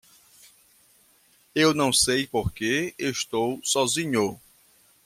[1.53, 4.41] Eu não sei porque estou sozinho